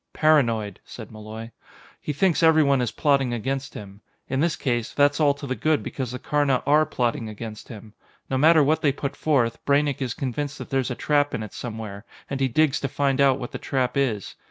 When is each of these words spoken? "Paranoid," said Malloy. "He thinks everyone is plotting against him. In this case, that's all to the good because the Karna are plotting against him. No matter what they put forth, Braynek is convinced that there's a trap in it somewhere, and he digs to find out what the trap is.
"Paranoid," 0.13 0.79
said 0.83 1.11
Malloy. 1.11 1.51
"He 2.01 2.11
thinks 2.11 2.41
everyone 2.41 2.81
is 2.81 2.91
plotting 2.91 3.33
against 3.33 3.75
him. 3.75 4.01
In 4.27 4.39
this 4.39 4.55
case, 4.55 4.95
that's 4.95 5.19
all 5.19 5.35
to 5.35 5.45
the 5.45 5.53
good 5.53 5.83
because 5.83 6.09
the 6.11 6.17
Karna 6.17 6.63
are 6.65 6.87
plotting 6.87 7.29
against 7.29 7.67
him. 7.67 7.93
No 8.27 8.35
matter 8.39 8.63
what 8.63 8.81
they 8.81 8.91
put 8.91 9.15
forth, 9.15 9.63
Braynek 9.63 10.01
is 10.01 10.15
convinced 10.15 10.57
that 10.57 10.71
there's 10.71 10.89
a 10.89 10.95
trap 10.95 11.35
in 11.35 11.43
it 11.43 11.53
somewhere, 11.53 12.03
and 12.31 12.39
he 12.39 12.47
digs 12.47 12.79
to 12.79 12.87
find 12.87 13.21
out 13.21 13.37
what 13.37 13.51
the 13.51 13.59
trap 13.59 13.95
is. 13.95 14.33